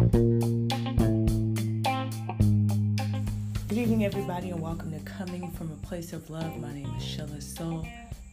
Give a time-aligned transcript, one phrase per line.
[0.00, 0.08] Good
[3.72, 6.56] evening, everybody, and welcome to Coming from a Place of Love.
[6.56, 7.86] My name is Sheila Soul,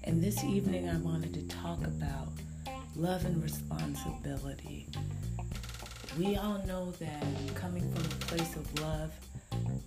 [0.05, 2.29] and this evening I wanted to talk about
[2.95, 4.87] love and responsibility.
[6.17, 7.25] We all know that
[7.55, 9.11] coming from a place of love,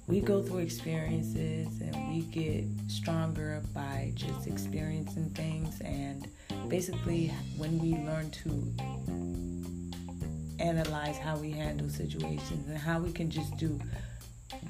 [0.06, 5.80] we go through experiences and we get stronger by just experiencing things.
[5.80, 6.28] And
[6.68, 8.70] basically, when we learn to
[10.60, 13.78] analyze how we handle situations and how we can just do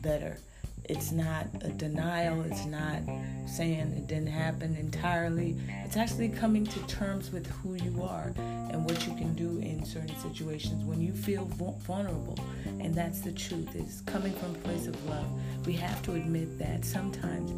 [0.03, 0.39] better.
[0.85, 2.99] It's not a denial, it's not
[3.47, 5.57] saying it didn't happen entirely.
[5.85, 9.85] It's actually coming to terms with who you are and what you can do in
[9.85, 12.39] certain situations when you feel vulnerable.
[12.81, 13.77] And that's the truth.
[13.77, 15.27] Is coming from a place of love.
[15.67, 17.53] We have to admit that sometimes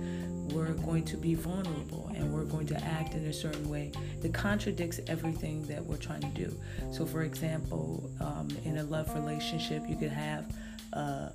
[0.52, 4.32] we're going to be vulnerable and we're going to act in a certain way that
[4.32, 6.56] contradicts everything that we're trying to do.
[6.92, 10.44] So, for example, um, in a love relationship, you could have
[10.92, 11.32] a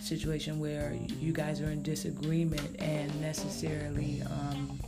[0.00, 4.78] situation where you guys are in disagreement and necessarily um,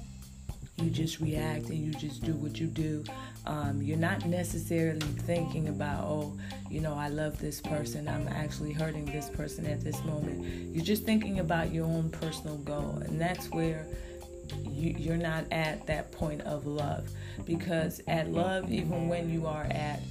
[0.76, 3.02] you just react and you just do what you do.
[3.46, 6.36] Um, you're not necessarily thinking about, oh,
[6.70, 8.08] you know, I love this person.
[8.08, 10.74] I'm actually hurting this person at this moment.
[10.74, 13.02] You're just thinking about your own personal goal.
[13.06, 13.86] And that's where
[14.70, 17.08] you, are not at that point of love.
[17.46, 20.02] Because at love, even when you are at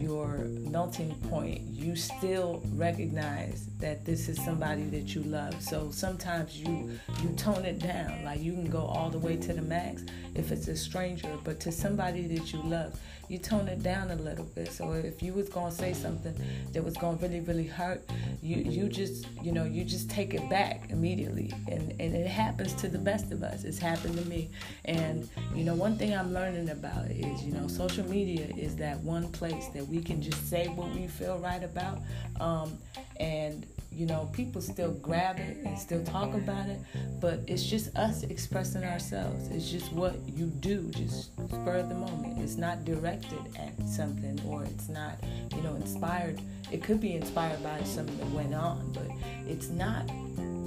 [0.00, 5.60] your melting point, you still recognize that this is somebody that you love.
[5.62, 8.24] So sometimes you you tone it down.
[8.24, 11.60] Like you can go all the way to the max if it's a stranger, but
[11.60, 12.98] to somebody that you love,
[13.30, 14.72] you tone it down a little bit.
[14.72, 16.34] So if you was gonna say something
[16.72, 18.02] that was gonna really really hurt,
[18.42, 22.74] you you just you know you just take it back immediately, and and it happens
[22.74, 23.62] to the best of us.
[23.62, 24.50] It's happened to me,
[24.84, 28.98] and you know one thing I'm learning about is you know social media is that
[29.00, 32.00] one place that we can just say what we feel right about,
[32.40, 32.76] um,
[33.20, 36.78] and you know, people still grab it and still talk about it,
[37.20, 39.48] but it's just us expressing ourselves.
[39.48, 42.40] It's just what you do, just spur of the moment.
[42.40, 45.22] It's not directed at something or it's not,
[45.56, 46.40] you know, inspired.
[46.70, 49.08] It could be inspired by something that went on, but
[49.48, 50.08] it's not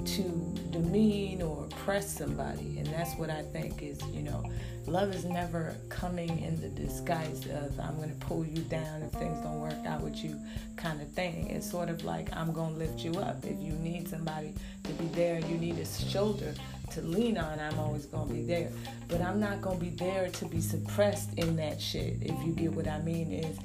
[0.04, 0.22] to
[0.70, 2.78] demean or oppress somebody.
[2.78, 4.44] And that's what I think is, you know,
[4.86, 9.12] love is never coming in the disguise of I'm going to pull you down if
[9.12, 10.38] things don't work out with you
[10.76, 11.48] kind of thing.
[11.50, 13.44] It's sort of like I'm going to lift you up.
[13.44, 14.54] If you need somebody
[14.84, 16.54] to be there, you need a shoulder
[16.92, 18.70] to lean on, I'm always going to be there.
[19.08, 22.52] But I'm not going to be there to be suppressed in that shit, if you
[22.52, 23.58] get what I mean, is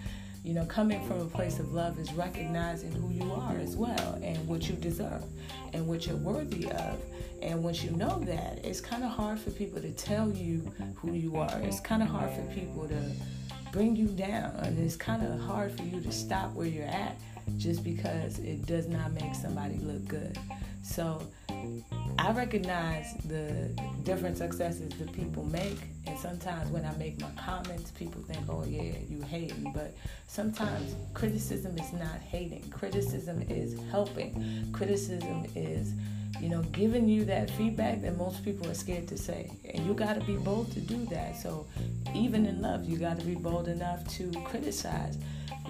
[0.43, 4.19] you know, coming from a place of love is recognizing who you are as well
[4.23, 5.23] and what you deserve
[5.73, 7.01] and what you're worthy of.
[7.41, 11.13] And once you know that, it's kind of hard for people to tell you who
[11.13, 11.59] you are.
[11.61, 13.11] It's kind of hard for people to
[13.71, 14.55] bring you down.
[14.57, 17.17] And it's kind of hard for you to stop where you're at
[17.57, 20.37] just because it does not make somebody look good.
[20.83, 21.21] So
[22.17, 23.69] I recognize the
[24.03, 28.65] different successes that people make, and sometimes when I make my comments, people think, "Oh
[28.65, 29.95] yeah, you hating," but
[30.27, 32.69] sometimes criticism is not hating.
[32.69, 34.69] Criticism is helping.
[34.73, 35.93] Criticism is
[36.39, 39.51] you know, giving you that feedback that most people are scared to say.
[39.73, 41.35] And you got to be bold to do that.
[41.35, 41.65] So,
[42.15, 45.17] even in love, you got to be bold enough to criticize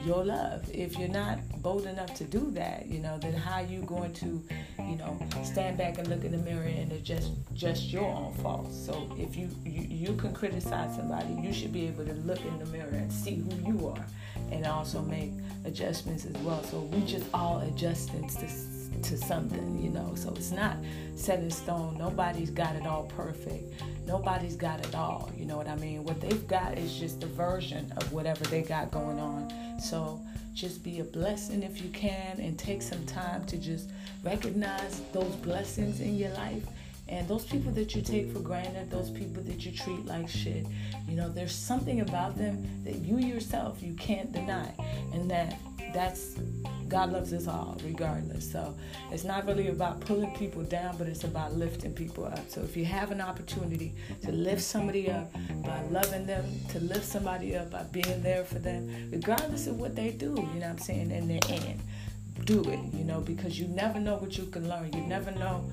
[0.05, 0.69] your love.
[0.73, 4.43] If you're not bold enough to do that, you know, then how you going to,
[4.79, 8.75] you know, stand back and look in the mirror and adjust just your own faults.
[8.85, 12.59] So if you, you you can criticize somebody, you should be able to look in
[12.59, 14.05] the mirror and see who you are,
[14.51, 15.31] and also make
[15.65, 16.63] adjustments as well.
[16.63, 18.47] So we just all adjustments to
[19.03, 20.13] to something, you know.
[20.15, 20.77] So it's not
[21.15, 21.97] set in stone.
[21.97, 23.81] Nobody's got it all perfect.
[24.05, 25.31] Nobody's got it all.
[25.35, 26.03] You know what I mean?
[26.03, 29.79] What they've got is just a version of whatever they got going on.
[29.79, 30.21] So
[30.53, 33.89] just be a blessing if you can and take some time to just
[34.23, 36.63] recognize those blessings in your life
[37.09, 40.65] and those people that you take for granted, those people that you treat like shit,
[41.07, 44.71] you know, there's something about them that you yourself you can't deny.
[45.13, 45.57] And that
[45.94, 46.36] that's
[46.89, 48.51] God loves us all, regardless.
[48.51, 48.75] So
[49.12, 52.50] it's not really about pulling people down, but it's about lifting people up.
[52.50, 53.94] So if you have an opportunity
[54.24, 55.31] to lift somebody up
[55.63, 59.95] by loving them, to lift somebody up by being there for them, regardless of what
[59.95, 61.80] they do, you know what I'm saying, in the end,
[62.45, 64.91] do it, you know, because you never know what you can learn.
[64.91, 65.69] You never know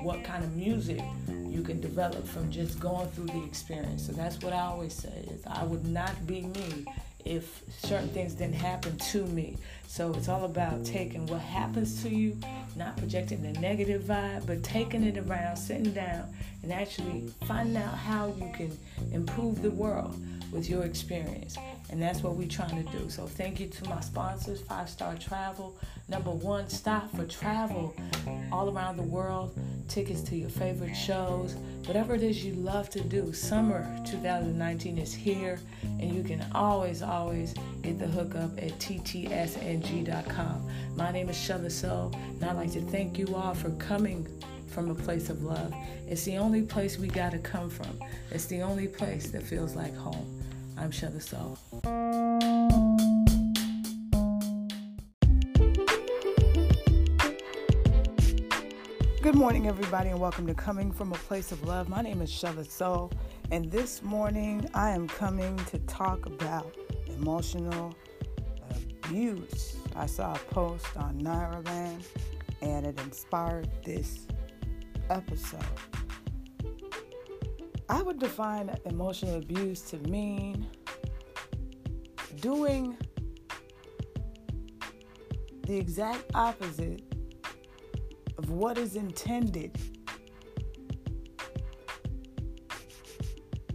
[0.00, 4.06] what kind of music you can develop from just going through the experience.
[4.06, 6.86] So that's what I always say is I would not be me
[7.26, 9.56] if certain things didn't happen to me.
[9.88, 12.36] So it's all about taking what happens to you,
[12.76, 16.32] not projecting the negative vibe, but taking it around, sitting down,
[16.62, 18.78] and actually finding out how you can
[19.12, 20.16] improve the world
[20.52, 21.56] with your experience.
[21.90, 23.08] And that's what we're trying to do.
[23.08, 25.76] So thank you to my sponsors, Five Star Travel,
[26.08, 27.94] number one stop for travel
[28.50, 29.56] all around the world,
[29.88, 31.54] tickets to your favorite shows,
[31.86, 33.32] whatever it is you love to do.
[33.32, 35.60] Summer 2019 is here,
[36.00, 40.68] and you can always, always get the hookup at ttsng.com.
[40.96, 44.26] My name is Shella Soul, and I'd like to thank you all for coming
[44.68, 45.72] from a place of love.
[46.08, 47.98] It's the only place we got to come from.
[48.30, 50.35] It's the only place that feels like home.
[50.78, 51.58] I'm Shella Soul.
[59.22, 61.88] Good morning, everybody, and welcome to Coming from a Place of Love.
[61.88, 63.10] My name is Shella Soul,
[63.50, 66.76] and this morning I am coming to talk about
[67.08, 67.94] emotional
[69.04, 69.76] abuse.
[69.96, 72.02] I saw a post on Nairaland,
[72.60, 74.26] and it inspired this
[75.08, 75.64] episode.
[77.88, 80.66] I would define emotional abuse to mean
[82.40, 82.96] doing
[85.66, 87.02] the exact opposite
[88.38, 89.78] of what is intended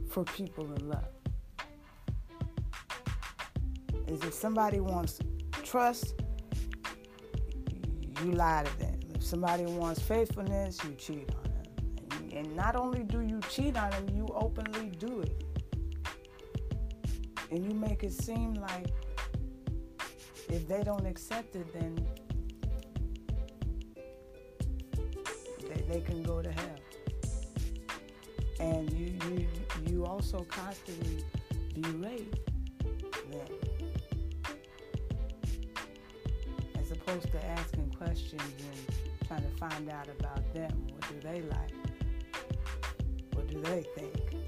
[0.09, 1.07] for people in love.
[4.07, 5.19] Is if somebody wants
[5.63, 6.21] trust,
[8.23, 8.99] you lie to them.
[9.15, 11.40] If somebody wants faithfulness, you cheat on.
[12.33, 15.43] And, not only do you cheat on them, you openly do it.
[17.49, 18.87] And you make it seem like
[20.47, 22.07] if they don't accept it, then
[25.67, 26.79] they, they can go to hell.
[28.59, 29.47] And you you
[29.87, 31.25] you also constantly
[31.73, 32.31] berate
[33.31, 33.47] them.
[36.79, 40.87] As opposed to asking questions and trying to find out about them.
[40.91, 41.80] What do they like?
[43.51, 44.48] Do they think?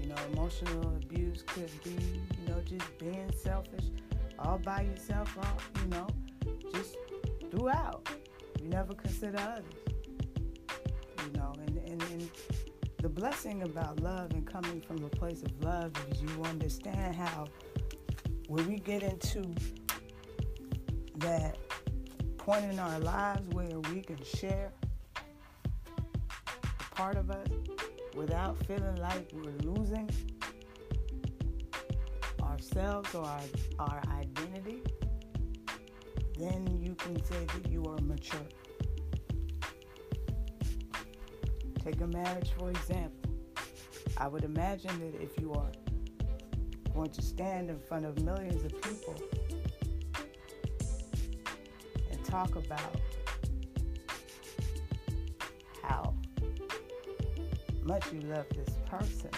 [0.00, 3.84] You know, emotional abuse could be, you know, just being selfish
[4.38, 6.06] all by yourself, all, you know,
[6.72, 6.96] just
[7.50, 8.08] throughout.
[8.62, 9.64] You never consider others.
[11.26, 12.30] You know, and, and, and
[13.02, 17.48] the blessing about love and coming from a place of love is you understand how
[18.46, 19.42] when we get into
[21.18, 21.58] that
[22.38, 24.72] point in our lives where we can share
[26.98, 27.46] part of us
[28.16, 30.10] without feeling like we're losing
[32.42, 33.40] ourselves or our,
[33.78, 34.82] our identity,
[36.36, 38.40] then you can say that you are mature.
[41.84, 43.30] Take a marriage, for example.
[44.16, 45.70] I would imagine that if you are
[46.94, 49.14] going to stand in front of millions of people
[52.10, 52.96] and talk about
[57.88, 59.30] much you love this person,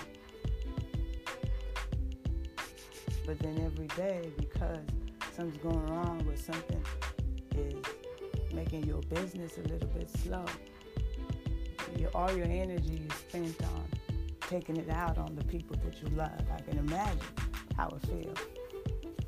[3.25, 4.85] but then every day, because
[5.37, 6.85] something's going wrong with something,
[7.56, 7.75] is
[8.52, 10.44] making your business a little bit slow.
[12.12, 13.85] All your energy is spent on
[14.41, 16.43] taking it out on the people that you love.
[16.52, 17.20] I can imagine
[17.76, 18.38] how it feels.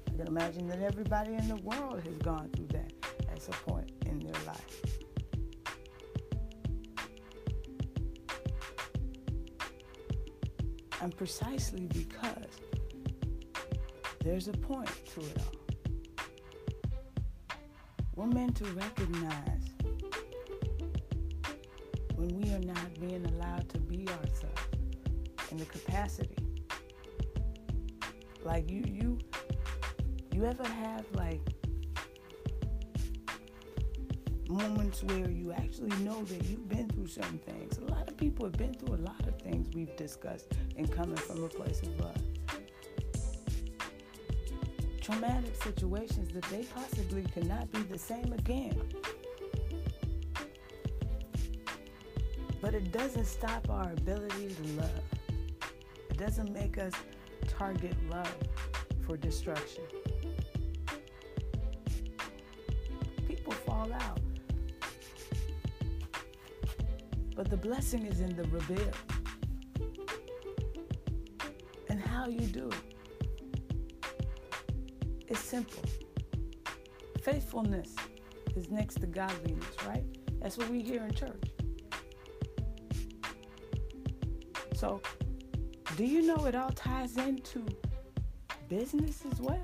[0.09, 2.93] I can imagine that everybody in the world has gone through that
[3.31, 4.92] at some point in their life.
[11.23, 12.51] Precisely because
[14.25, 15.77] there's a point to it all.
[18.17, 19.69] We're meant to recognize
[22.17, 24.63] when we are not being allowed to be ourselves
[25.53, 26.35] in the capacity.
[28.43, 29.19] Like you you
[30.33, 31.52] you ever have like
[34.63, 37.79] moments where you actually know that you've been through certain things.
[37.79, 41.17] A lot of people have been through a lot of things we've discussed in coming
[41.17, 42.23] from a place of love.
[45.01, 48.81] Traumatic situations that they possibly cannot be the same again.
[52.61, 55.03] But it doesn't stop our ability to love.
[56.11, 56.93] It doesn't make us
[57.49, 58.33] target love
[59.05, 59.83] for destruction.
[63.27, 64.22] People fall out.
[67.53, 68.91] The blessing is in the reveal
[71.91, 72.95] and how you do it.
[75.29, 75.83] It's simple.
[77.23, 77.95] Faithfulness
[78.57, 80.03] is next to godliness, right?
[80.41, 81.43] That's what we hear in church.
[84.75, 85.03] So,
[85.99, 87.67] do you know it all ties into
[88.71, 89.63] business as well?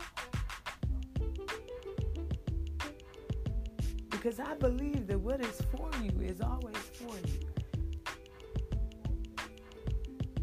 [4.11, 7.48] Because I believe that what is for you is always for you.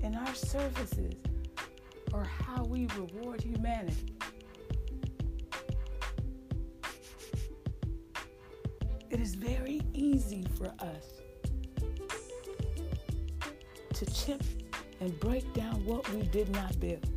[0.06, 1.16] And our services
[2.14, 4.14] or how we reward humanity.
[9.10, 11.22] It is very easy for us
[13.96, 14.44] to chip
[15.00, 17.10] and break down what we did not build.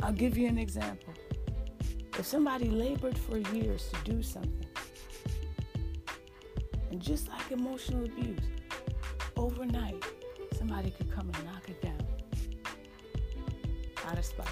[0.00, 1.14] I'll give you an example.
[2.16, 4.66] If somebody labored for years to do something,
[6.92, 8.38] and just like emotional abuse,
[9.38, 10.04] overnight,
[10.56, 12.06] somebody could come and knock it down
[14.06, 14.46] out of spite.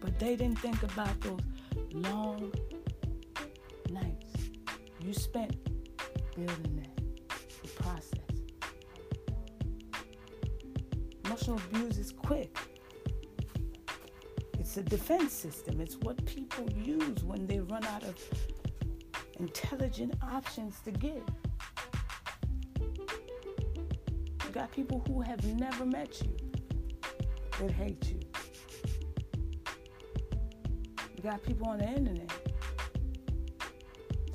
[0.00, 1.40] But they didn't think about those
[1.92, 2.52] long
[3.90, 4.32] nights
[5.04, 5.56] you spent
[6.34, 8.18] building that, the process.
[11.24, 12.56] Emotional abuse is quick.
[14.58, 15.80] It's a defense system.
[15.80, 18.16] It's what people use when they run out of
[19.38, 21.22] intelligent options to give.
[22.80, 26.36] You got people who have never met you
[27.60, 28.20] that hate you.
[31.16, 32.32] You got people on the internet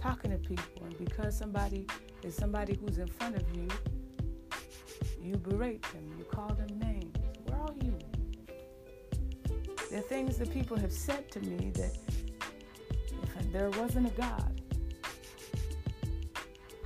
[0.01, 1.88] talking to people, and because somebody
[2.24, 3.67] is somebody who's in front of you,
[5.22, 7.15] you berate them, you call them names.
[7.48, 8.01] We're all human.
[9.89, 11.98] There are things that people have said to me that
[13.39, 14.52] if there wasn't a God,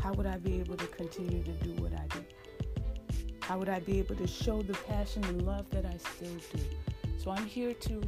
[0.08, 2.24] how would I be able to continue to do what I do?
[3.42, 6.64] How would I be able to show the passion and love that I still do?
[7.18, 8.02] So I'm here to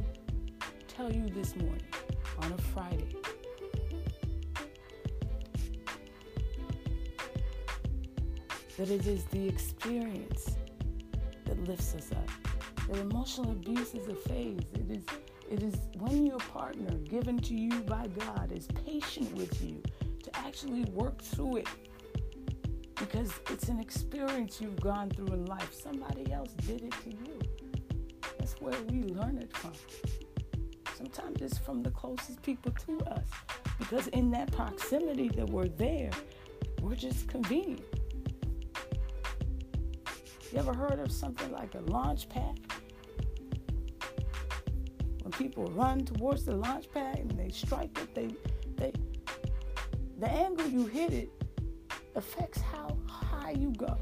[0.88, 1.84] tell you this morning
[2.38, 3.14] on a Friday
[8.78, 10.56] that it is the experience
[11.44, 12.30] that lifts us up.
[12.88, 14.62] That emotional abuse is a phase.
[14.72, 15.04] It is
[15.50, 19.82] it is when your partner given to you by God is patient with you
[20.22, 21.68] to actually work through it.
[23.00, 25.72] Because it's an experience you've gone through in life.
[25.72, 27.40] Somebody else did it to you.
[28.38, 29.72] That's where we learn it from.
[30.94, 33.26] Sometimes it's from the closest people to us.
[33.78, 36.10] Because in that proximity that we're there,
[36.82, 37.82] we're just convenient.
[40.52, 42.60] You ever heard of something like a launch pad?
[45.22, 48.34] When people run towards the launch pad and they strike it, they
[48.76, 48.92] they
[50.18, 51.39] the angle you hit it
[52.14, 53.96] affects how high you go.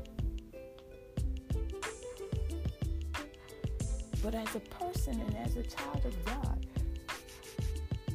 [4.22, 6.66] But as a person and as a child of God,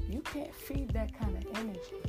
[0.10, 2.02] you can't feed that kind of energy.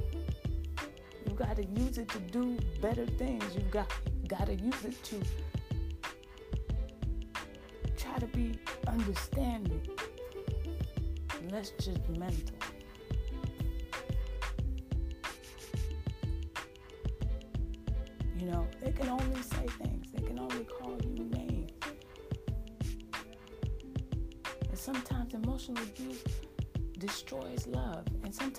[1.26, 3.44] You got to use it to do better things.
[3.54, 3.90] You've got
[4.28, 5.20] got to use it to
[7.96, 9.80] try to be understanding,
[11.50, 12.63] less judgmental.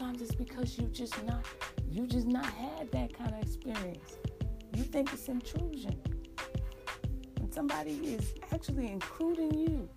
[0.06, 1.44] Sometimes it's because you just not
[1.90, 4.18] you just not had that kind of experience.
[4.76, 6.00] You think it's intrusion
[7.40, 9.90] When somebody is actually including you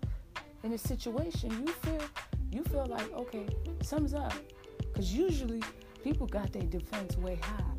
[0.62, 2.02] in a situation, you feel
[2.50, 3.46] you feel like okay,
[3.82, 4.32] sums up,
[4.80, 5.62] because usually
[6.02, 7.76] people got their defense way high,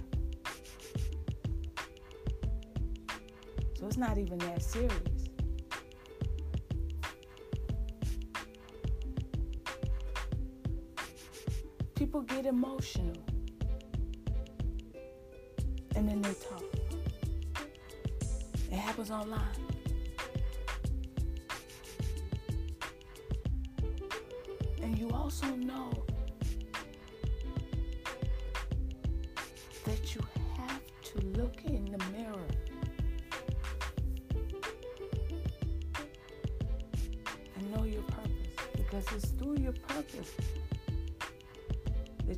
[3.79, 5.18] so it's not even that serious.
[12.63, 13.15] Emotional
[15.95, 16.63] and then they talk.
[18.69, 19.39] It happens online.
[24.81, 25.89] And you also know
[29.85, 30.21] that you
[30.57, 32.47] have to look in the mirror
[37.55, 38.33] and know your purpose
[38.75, 40.33] because it's through your purpose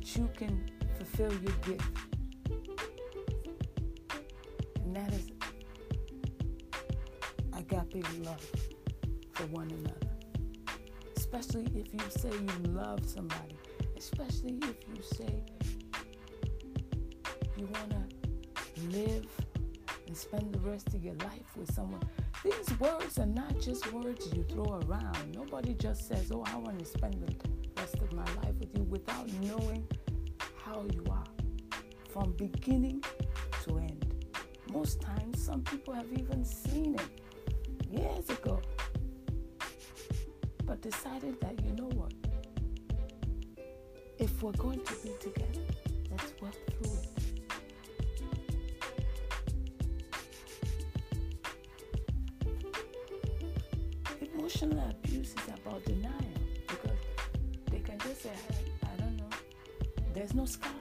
[0.02, 1.98] that you can fulfill your gift.
[4.84, 5.30] And that is
[7.56, 8.44] agape love
[9.32, 10.12] for one another
[11.16, 13.56] especially if you say you love somebody,
[13.96, 15.42] especially if you say
[17.56, 19.26] you want to live
[20.06, 22.02] and spend the rest of your life with someone.
[22.64, 25.34] These words are not just words you throw around.
[25.34, 27.34] Nobody just says, Oh, I want to spend the
[27.80, 29.84] rest of my life with you without knowing
[30.64, 31.24] how you are
[32.12, 33.02] from beginning
[33.64, 34.24] to end.
[34.72, 38.60] Most times, some people have even seen it years ago
[40.64, 42.12] but decided that, you know what?
[44.20, 45.66] If we're going to be together,
[46.12, 47.01] let's work through it.
[60.32, 60.72] There's no scar.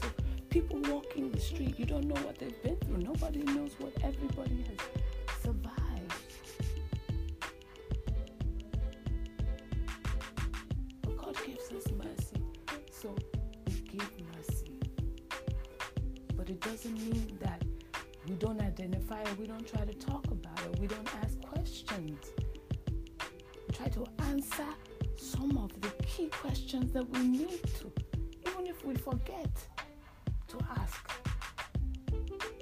[0.00, 0.08] So
[0.48, 2.98] people walking the street, you don't know what they've been through.
[2.98, 4.89] Nobody knows what everybody has
[30.50, 31.10] to ask.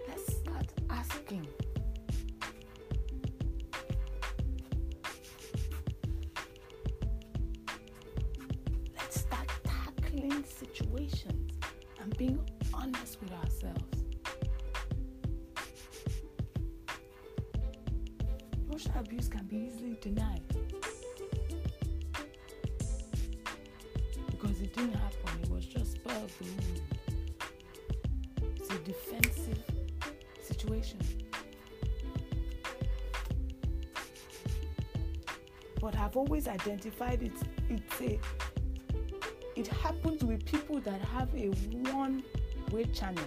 [0.07, 1.47] Let's start asking.
[8.95, 11.59] Let's start tackling situations
[12.03, 12.39] and being
[12.75, 14.05] honest with ourselves.
[18.69, 20.43] Emotional abuse can be easily denied
[24.31, 26.45] because it didn't happen, it was just spur of the
[28.89, 29.63] defensive
[30.43, 30.99] situation.
[35.81, 37.33] But I've always identified it,
[37.69, 38.19] it's a
[39.55, 41.49] it happens with people that have a
[41.93, 42.23] one
[42.71, 43.25] way channel.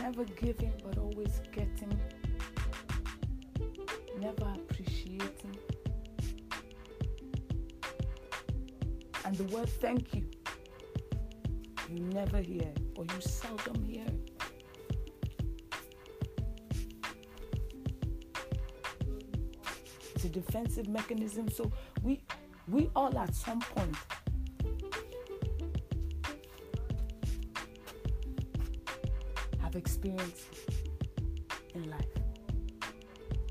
[0.00, 1.98] Never giving, but always getting.
[4.20, 5.56] Never appreciating.
[9.24, 10.24] And the word thank you,
[13.04, 14.06] you seldom hear.
[20.14, 21.48] It's a defensive mechanism.
[21.48, 21.70] So
[22.02, 22.22] we
[22.68, 23.96] we all at some point
[29.60, 30.46] have experienced
[31.74, 32.06] in life.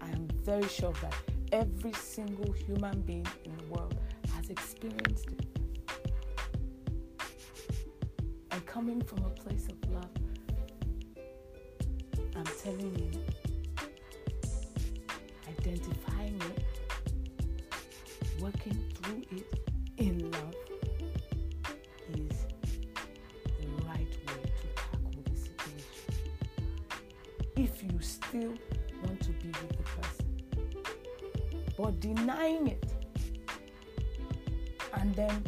[0.02, 1.14] I am very sure that
[1.52, 3.96] every single human being in the world
[4.36, 5.41] has experienced it.
[8.82, 10.10] Coming from a place of love,
[12.36, 13.12] I'm telling you,
[15.48, 16.66] identifying it,
[18.42, 19.46] working through it
[19.98, 20.56] in love
[22.16, 22.48] is
[23.60, 26.10] the right way to tackle the situation.
[27.58, 28.54] If you still
[29.06, 30.26] want to be with the person,
[31.78, 32.92] but denying it
[34.94, 35.44] and then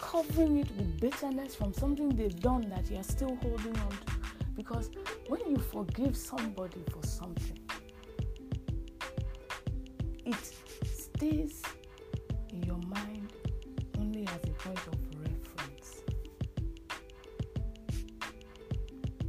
[0.00, 4.12] covering it with bitterness from something they've done that you're still holding on to.
[4.54, 4.90] Because
[5.28, 7.58] when you forgive somebody for something,
[10.26, 10.36] it
[10.84, 11.62] stays
[12.50, 13.32] in your mind
[13.98, 16.02] only as a point of reference,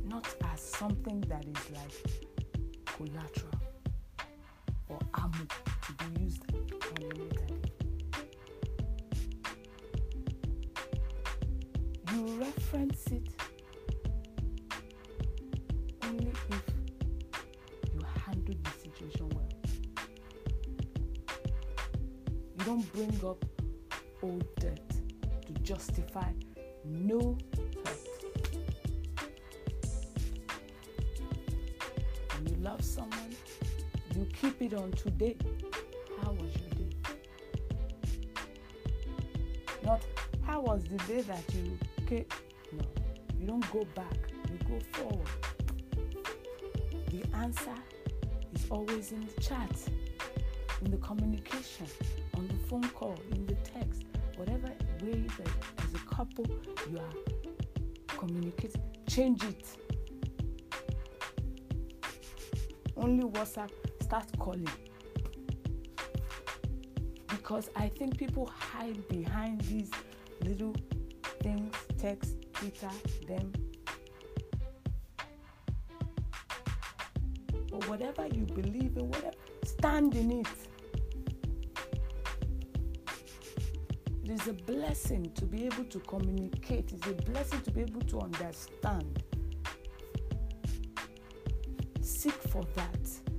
[0.04, 3.62] not as something that is like collateral
[4.90, 5.71] or ammo
[34.42, 35.38] keep it on today.
[36.24, 36.96] How was your day?
[39.84, 40.02] Not
[40.44, 41.78] how was the day that you
[42.08, 42.26] came.
[42.72, 42.84] No,
[43.40, 44.18] you don't go back,
[44.50, 45.28] you go forward.
[47.12, 47.76] The answer
[48.56, 49.78] is always in the chat,
[50.84, 51.86] in the communication,
[52.36, 54.06] on the phone call, in the text,
[54.38, 54.70] whatever
[55.04, 55.50] way that
[55.86, 56.48] as a couple
[56.90, 59.68] you are communicating, change it.
[62.98, 63.72] Only WhatsApp,
[64.12, 64.67] start calling.
[67.30, 69.89] Because I think people hide behind these
[70.43, 70.76] little
[71.41, 72.89] things, text, Twitter,
[73.26, 73.54] them.
[77.71, 79.32] But whatever you believe in, whatever,
[79.63, 80.47] stand in it.
[84.26, 86.91] It is a blessing to be able to communicate.
[86.91, 89.24] It's a blessing to be able to understand.
[92.02, 93.31] Seek for that.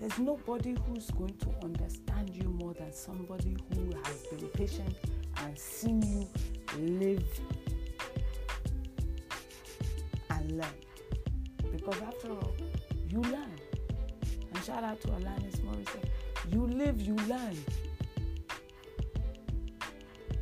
[0.00, 4.96] There's nobody who's going to understand you more than somebody who has been patient
[5.44, 6.26] and seen you
[6.78, 7.22] live
[10.30, 10.74] and learn.
[11.70, 12.54] Because after all,
[13.10, 13.52] you learn.
[14.54, 16.08] And shout out to Alanis Morissette.
[16.50, 17.56] You live, you learn.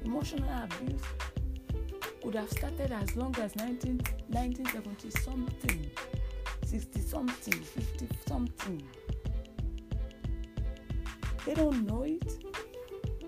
[0.04, 1.02] Emotional abuse
[2.22, 5.90] could have started as long as 19, 1970 something,
[6.64, 8.82] 60 something, 50 something.
[11.48, 12.44] They don't know it.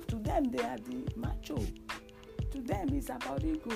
[0.09, 1.57] To them, they are the macho.
[2.51, 3.71] To them, it's about ego.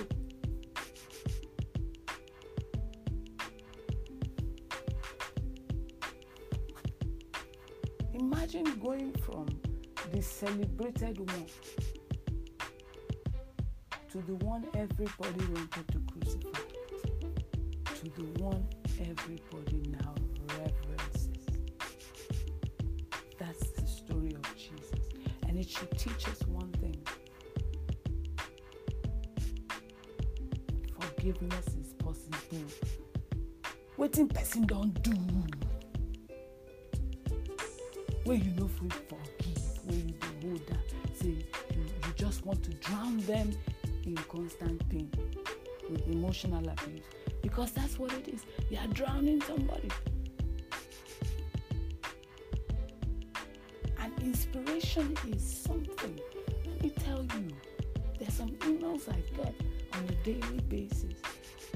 [8.12, 9.46] Imagine going from
[10.12, 11.46] the celebrated one
[14.10, 16.60] to the one everybody wanted to crucify,
[17.94, 18.68] to the one
[19.00, 19.90] everybody
[25.64, 26.94] it should teach us one thing
[31.00, 32.64] forgiveness is possible.
[33.96, 35.14] Waiting person don't do.
[38.24, 42.62] Where you know we forgive, where you do hold that, say you, you just want
[42.64, 43.56] to drown them
[44.04, 45.10] in constant pain
[45.90, 47.04] with emotional abuse
[47.40, 48.44] because that's what it is.
[48.68, 49.88] You are drowning somebody.
[54.96, 56.20] Inspiration is something.
[56.66, 57.48] Let me tell you,
[58.18, 59.54] there's some emails I get
[59.92, 61.14] on a daily basis.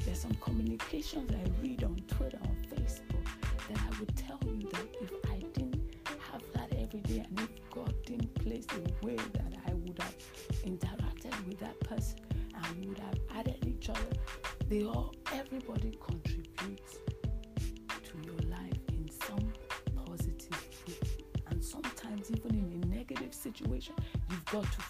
[0.04, 3.24] There's some communications I read on Twitter, on Facebook,
[3.68, 5.83] that I would tell you that if I didn't
[6.31, 10.16] have that every day and if God didn't place the way that I would have
[10.64, 12.20] interacted with that person
[12.54, 14.16] and we would have added each other,
[14.68, 15.98] they all, everybody
[23.52, 23.94] situation,
[24.30, 24.80] you've got to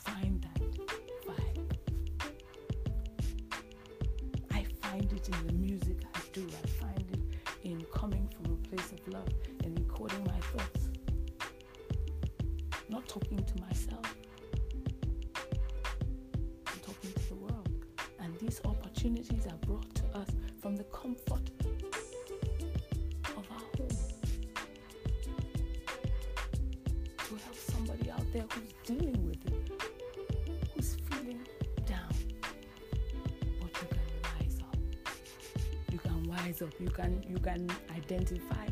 [36.60, 36.80] rise up.
[36.80, 38.66] You can you can identify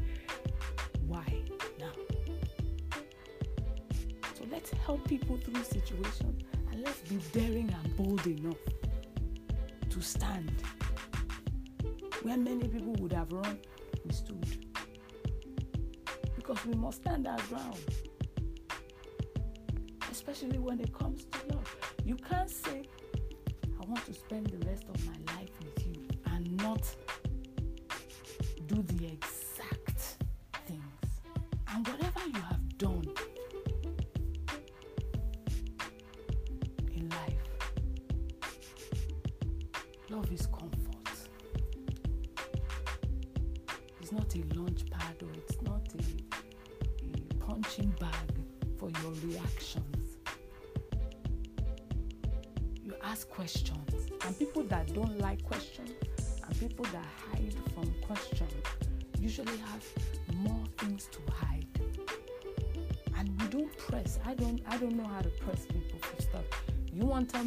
[1.07, 1.25] why
[1.79, 1.93] now.
[4.35, 8.57] So let's help people through situations and let's be daring and bold enough
[9.91, 10.53] to stand.
[12.23, 13.59] Where many people would have run,
[14.05, 14.47] we stood.
[16.35, 17.79] Because we must stand our ground.
[20.11, 21.77] Especially when it comes to love.
[22.05, 22.83] You can't say,
[23.81, 26.83] I want to spend the rest of my life with you and not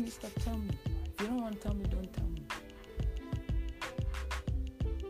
[0.10, 0.69] want to tell me stuff, tell me.
[1.06, 2.43] If you don't want to tell me, don't tell me.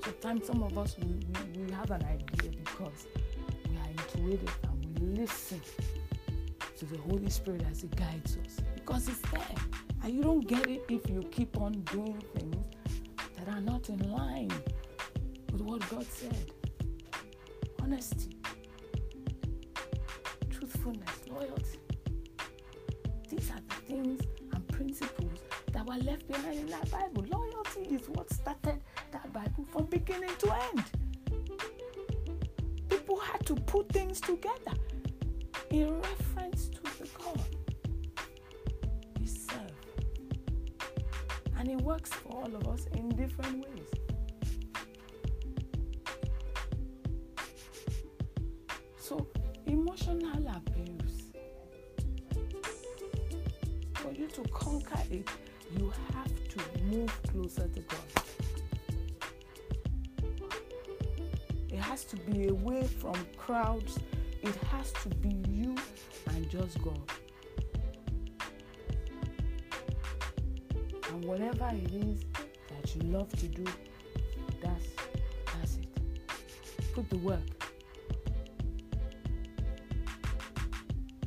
[0.03, 3.07] Sometimes some of us we, we, we have an idea because
[3.69, 5.61] we are intuitive and we listen
[6.77, 8.57] to the Holy Spirit as it guides us.
[8.75, 9.41] Because it's there.
[10.03, 12.55] And you don't get it if you keep on doing things
[13.37, 14.51] that are not in line
[15.51, 16.51] with what God said.
[17.81, 18.35] Honesty,
[26.01, 27.25] left behind in that Bible.
[27.29, 28.79] Loyalty is what started
[29.11, 30.83] that Bible from beginning to end.
[32.89, 34.73] People had to put things together
[35.71, 37.41] in reference to the God
[39.19, 39.71] we serve.
[41.57, 43.78] And it works for all of us in different ways.
[63.69, 65.75] It has to be you
[66.29, 66.99] and just God.
[71.11, 72.25] And whatever it is
[72.69, 73.65] that you love to do,
[74.63, 74.85] that's
[75.53, 75.87] that's it.
[76.95, 77.39] Put the work.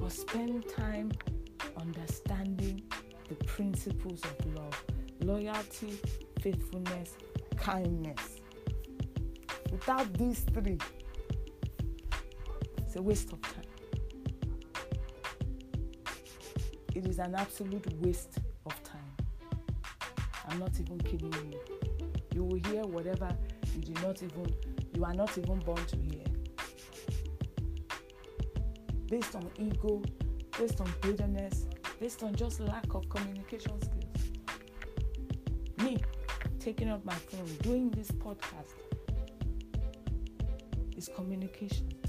[0.01, 1.13] But spend time
[1.81, 2.83] understanding
[3.29, 4.85] the principles of love
[5.21, 5.97] loyalty,
[6.41, 7.17] faithfulness,
[7.57, 8.41] kindness.
[9.71, 10.79] Without these three,
[12.93, 13.65] it's a waste of time.
[16.95, 19.01] it is an absolute waste of time.
[20.47, 21.59] I'm not even kidding you.
[22.35, 23.35] You will hear whatever
[23.75, 24.55] you do not even
[24.95, 26.27] you are not even born to hear.
[29.07, 30.03] Based on ego,
[30.59, 34.33] based on bitterness, based on just lack of communication skills.
[35.79, 35.97] Me
[36.61, 38.75] taking up my phone, doing this podcast
[40.95, 42.02] is communication.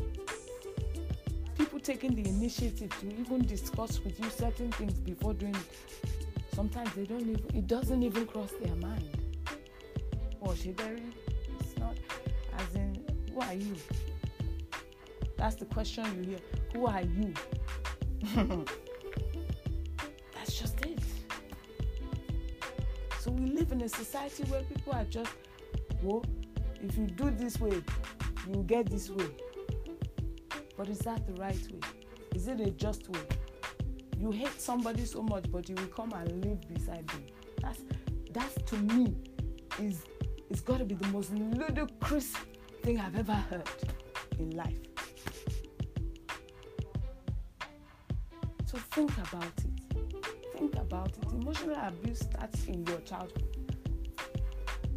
[1.83, 6.09] Taking the initiative to even discuss with you certain things before doing it.
[6.55, 9.17] Sometimes they don't even it doesn't even cross their mind.
[10.39, 11.03] Or she very
[11.59, 11.97] it's not
[12.57, 13.75] as in who are you?
[15.37, 16.39] That's the question you hear.
[16.73, 17.33] Who are you?
[20.33, 20.99] That's just it.
[23.19, 25.31] So we live in a society where people are just,
[26.01, 26.23] well,
[26.81, 27.81] if you do this way,
[28.47, 29.25] you get this way.
[30.77, 31.79] But is that the right way?
[32.35, 33.21] Is it a just way?
[34.17, 37.23] You hate somebody so much, but you will come and live beside them.
[37.61, 37.79] That's
[38.31, 39.15] that's to me
[39.79, 40.03] is
[40.49, 42.33] it's got to be the most ludicrous
[42.83, 43.69] thing I've ever heard
[44.39, 44.79] in life.
[48.65, 50.07] So think about it.
[50.57, 51.31] Think about it.
[51.31, 53.53] Emotional abuse starts in your childhood.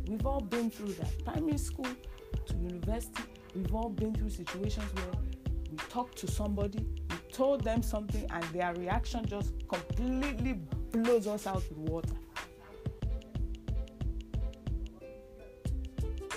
[0.07, 1.25] We've all been through that.
[1.25, 1.89] Primary school
[2.47, 5.26] to university, we've all been through situations where
[5.77, 10.55] talked to somebody, we told them something, and their reaction just completely
[10.93, 12.15] blows us out with water.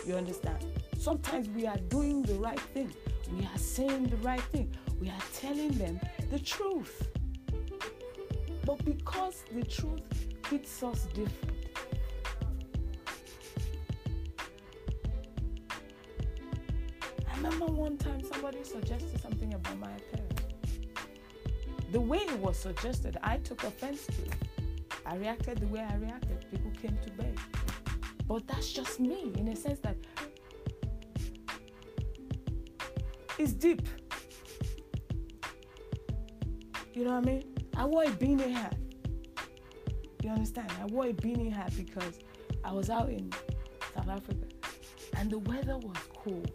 [0.05, 0.65] You understand?
[0.97, 2.91] Sometimes we are doing the right thing,
[3.31, 5.99] we are saying the right thing, we are telling them
[6.31, 7.07] the truth.
[8.65, 10.01] But because the truth
[10.49, 11.68] hits us different,
[17.41, 20.41] remember one time somebody suggested something about my appearance.
[21.91, 24.33] The way it was suggested, I took offense to it.
[25.05, 26.45] I reacted the way I reacted.
[26.51, 27.39] People came to beg.
[28.27, 29.95] But that's just me in a sense that
[33.37, 33.87] it's deep.
[36.93, 37.43] You know what I mean?
[37.77, 38.75] I wore a beanie hat.
[40.21, 40.71] You understand?
[40.81, 42.19] I wore a beanie hat because
[42.65, 43.31] I was out in
[43.95, 44.45] South Africa
[45.15, 46.51] and the weather was cold.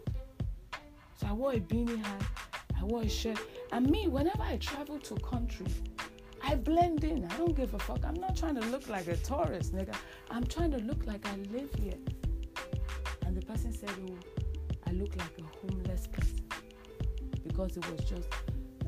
[1.35, 2.23] Wore a beanie hat,
[2.79, 3.37] I wore a shirt.
[3.73, 5.65] And me, whenever I travel to country,
[6.41, 7.25] I blend in.
[7.25, 8.05] I don't give a fuck.
[8.05, 9.93] I'm not trying to look like a tourist, nigga.
[10.31, 11.99] I'm trying to look like I live here.
[13.25, 14.17] And the person said, Oh,
[14.87, 16.39] I look like a homeless person
[17.43, 18.29] because it was just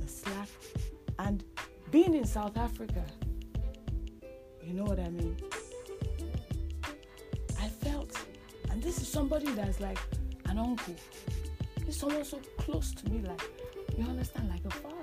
[0.02, 0.48] a slack.
[1.20, 1.44] And
[1.92, 3.04] being in South Africa,
[4.64, 5.36] you know what I mean?
[7.60, 8.18] I felt,
[8.70, 10.00] and this is somebody that's like
[10.46, 10.96] an uncle.
[11.90, 13.42] Someone so close to me, like,
[13.98, 14.98] you understand, like a father.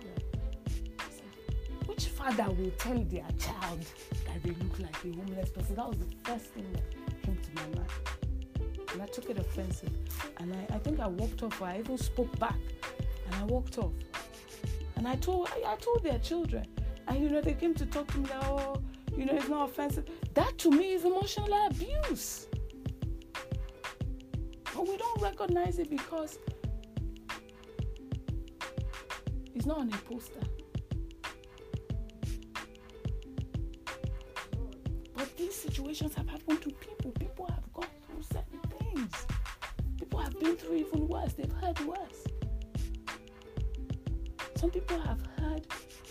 [1.86, 3.84] Which father will tell their child
[4.26, 5.74] that they look like a homeless person?
[5.74, 7.90] That was the first thing that came to my mind.
[8.92, 9.90] And I took it offensive.
[10.38, 12.56] And I, I think I walked off, or I even spoke back.
[13.26, 13.92] And I walked off.
[14.96, 16.64] And I told I, I told their children.
[17.08, 18.80] And you know, they came to talk to me like, oh,
[19.16, 20.08] you know, it's not offensive.
[20.34, 22.46] That to me is emotional abuse.
[24.74, 26.38] But we don't recognize it because
[29.54, 30.40] it's not on a poster.
[35.16, 37.12] But these situations have happened to people.
[37.12, 39.26] People have gone through certain things.
[39.98, 41.34] People have been through even worse.
[41.34, 42.24] They've heard worse.
[44.56, 45.66] Some people have heard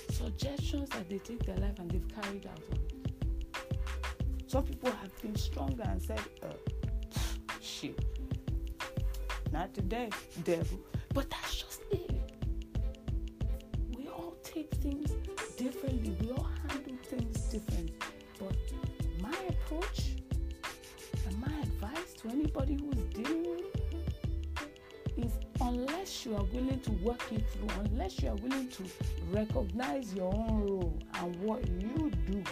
[0.10, 2.94] suggestions that they take their life and they've carried out on it.
[4.48, 6.54] Some people have been stronger and said, uh,
[7.60, 8.00] shit,
[9.52, 10.10] not today,
[10.44, 10.80] devil.
[11.14, 11.63] But that's
[17.60, 17.94] things differently.
[18.40, 18.56] But
[19.22, 20.16] my approach
[21.28, 23.64] and my advice to anybody who's dealing with
[25.18, 28.84] is unless you are willing to work it through, unless you are willing to
[29.32, 32.44] recognize your own role and what you do,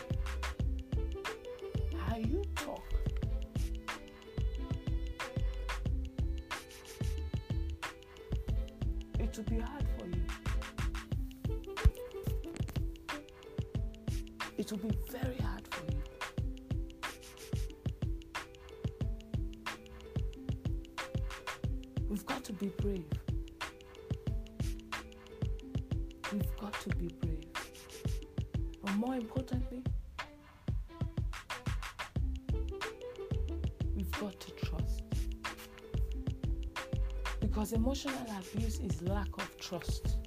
[37.71, 40.17] Because emotional abuse is lack of trust.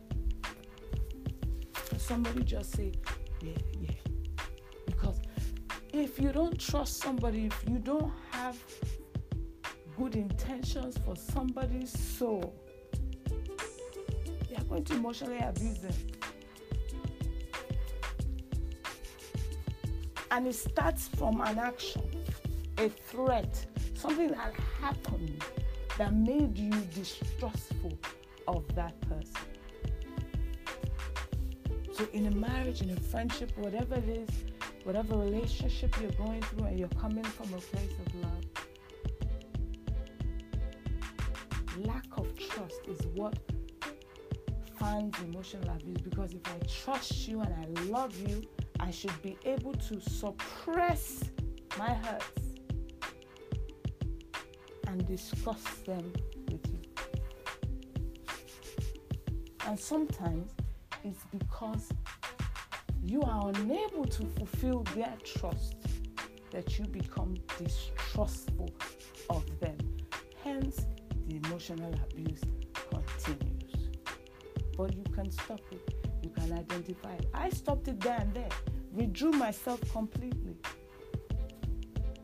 [1.98, 2.92] Somebody just say,
[3.42, 3.90] yeah, yeah,
[4.86, 5.20] Because
[5.92, 8.56] if you don't trust somebody, if you don't have
[9.98, 12.54] good intentions for somebody's soul,
[14.48, 15.94] you're going to emotionally abuse them.
[20.30, 22.02] And it starts from an action,
[22.78, 25.42] a threat, something that happened
[25.98, 27.96] that made you distrustful
[28.48, 29.46] of that person.
[31.92, 34.28] So, in a marriage, in a friendship, whatever it is,
[34.82, 38.44] whatever relationship you're going through, and you're coming from a place of love,
[41.86, 43.38] lack of trust is what
[44.78, 46.00] fans emotional abuse.
[46.02, 48.42] Because if I trust you and I love you,
[48.80, 51.22] I should be able to suppress
[51.78, 52.43] my hurts
[54.94, 56.12] and discuss them
[56.52, 56.78] with you.
[59.66, 60.52] And sometimes
[61.02, 61.88] it's because
[63.04, 65.74] you are unable to fulfill their trust
[66.52, 68.70] that you become distrustful
[69.30, 69.76] of them.
[70.44, 70.86] Hence,
[71.26, 72.42] the emotional abuse
[72.88, 73.88] continues.
[74.76, 77.26] But you can stop it, you can identify it.
[77.34, 78.48] I stopped it there and there,
[78.92, 80.56] withdrew myself completely.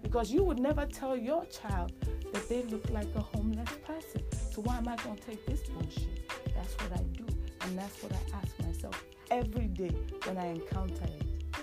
[0.03, 1.93] Because you would never tell your child
[2.33, 4.23] that they look like a homeless person.
[4.53, 6.29] So why am I going to take this bullshit?
[6.55, 7.25] That's what I do.
[7.63, 11.23] And that's what I ask myself every day when I encounter it.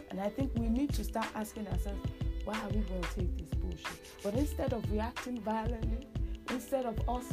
[0.10, 1.99] And I think we need to start asking ourselves,
[2.45, 3.99] why are we going to take this bullshit?
[4.23, 6.08] But instead of reacting violently,
[6.49, 7.25] instead of us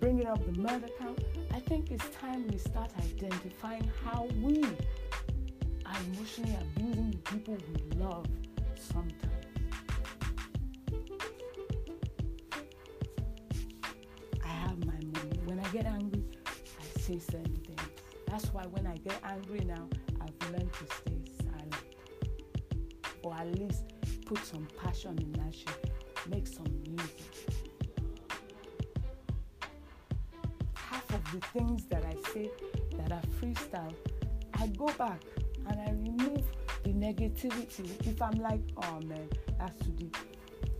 [0.00, 1.18] bringing up the murder count,
[1.52, 4.62] I think it's time we start identifying how we
[5.86, 8.26] are emotionally abusing the people we love
[8.74, 9.33] sometimes.
[17.06, 19.86] That's why when I get angry now,
[20.22, 21.74] I've learned to stay silent.
[23.22, 23.84] Or at least
[24.24, 25.90] put some passion in shit.
[26.30, 27.20] Make some music.
[30.74, 32.50] Half of the things that I say
[32.96, 33.94] that are freestyle,
[34.54, 35.20] I go back
[35.68, 36.42] and I remove
[36.84, 38.06] the negativity.
[38.06, 40.16] If I'm like, oh man, that's too deep.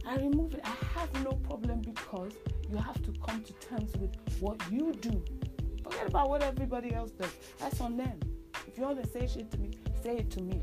[0.07, 0.63] I remove it.
[0.65, 2.33] I have no problem because
[2.71, 5.23] you have to come to terms with what you do
[5.85, 7.31] Forget about what everybody else does.
[7.59, 8.19] That's on them.
[8.67, 9.71] If you want to say shit to me,
[10.03, 10.61] say it to me.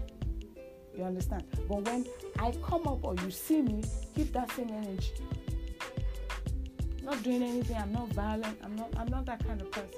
[0.98, 1.44] You understand?
[1.70, 2.06] But when
[2.40, 3.84] I come up or you see me,
[4.16, 5.12] keep that same energy.
[7.04, 7.78] Not doing anything.
[7.78, 8.58] I'm not violent.
[8.64, 8.94] I'm not.
[8.98, 9.90] I'm not that kind of person.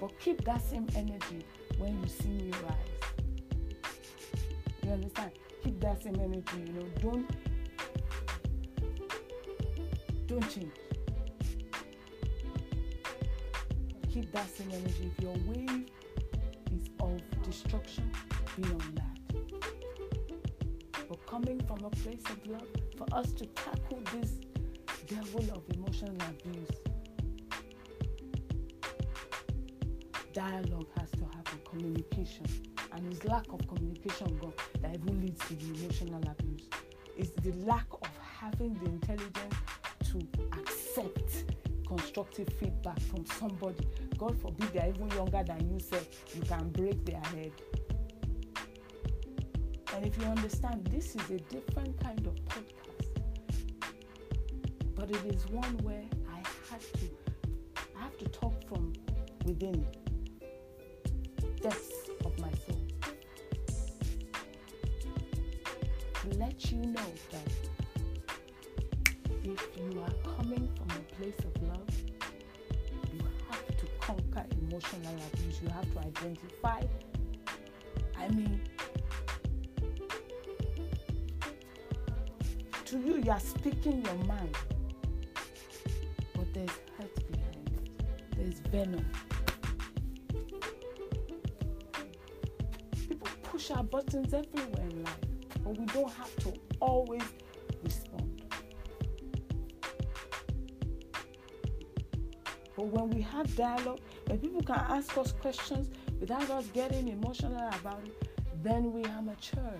[0.00, 1.44] But keep that same energy
[1.78, 3.92] when you see me rise.
[4.82, 5.32] You understand?
[5.62, 6.58] Keep that same energy.
[6.66, 7.30] You know, don't
[10.26, 10.72] don't change.
[14.16, 15.12] Keep that same energy.
[15.14, 15.90] If your wave
[16.74, 18.10] is of destruction,
[18.56, 19.18] be on that.
[21.06, 24.38] But coming from a place of love, for us to tackle this
[25.06, 26.70] devil of emotional abuse,
[30.32, 32.46] dialogue has to happen, communication.
[32.92, 36.70] And it's lack of communication God, that even leads to the emotional abuse.
[37.18, 38.08] It's the lack of
[38.40, 39.56] having the intelligence
[40.10, 40.26] to
[40.58, 41.55] accept
[41.96, 43.86] constructive feedback from somebody.
[44.18, 46.00] God forbid they're even younger than you say
[46.34, 47.52] you can break their head.
[49.94, 53.06] And if you understand, this is a different kind of podcast.
[54.94, 56.38] But it is one where I
[56.70, 57.08] had to
[57.96, 58.92] I have to talk from
[59.44, 59.86] within
[61.62, 62.82] depths of my soul.
[66.22, 67.65] To let you know that
[69.52, 71.88] if you are coming from a place of love,
[73.12, 75.60] you have to conquer emotional abuse.
[75.62, 76.82] You have to identify.
[78.18, 78.60] I mean,
[82.86, 84.56] to you, you are speaking your mind,
[86.34, 89.06] but there's hurt behind it, there's venom.
[93.08, 95.18] People push our buttons everywhere in life,
[95.62, 97.22] but we don't have to always
[103.06, 108.02] When we have dialogue, when people can ask us questions without us getting emotional about
[108.04, 108.28] it,
[108.64, 109.78] then we are mature.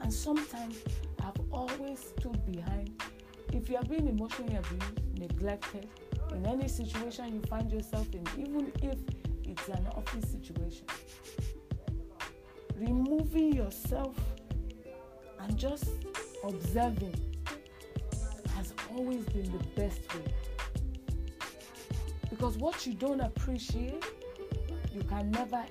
[0.00, 0.78] And sometimes
[1.22, 3.00] I've always stood behind.
[3.52, 5.86] If you are being emotionally abused, neglected,
[6.32, 8.98] in any situation you find yourself in, even if
[9.44, 10.86] it's an office situation,
[12.74, 14.16] removing yourself
[15.38, 15.90] and just
[16.44, 17.14] observing
[18.54, 20.34] has always been the best way.
[22.28, 24.04] Because what you don't appreciate
[24.92, 25.64] you can never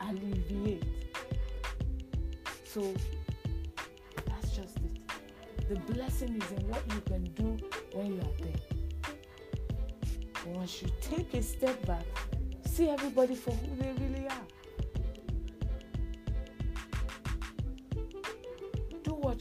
[0.00, 0.84] alleviate.
[2.64, 2.94] So
[4.26, 5.00] that's just it.
[5.68, 7.58] The blessing is in what you can do
[7.92, 8.62] when you are there.
[10.54, 12.04] Once you take a step back,
[12.64, 14.17] see everybody for who they really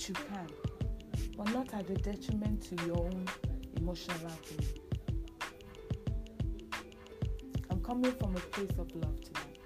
[0.08, 0.48] you can,
[1.36, 3.26] but not at the detriment to your own
[3.78, 4.70] emotional well-being.
[7.70, 9.60] I'm coming from a place of love tonight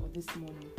[0.00, 0.70] or this morning.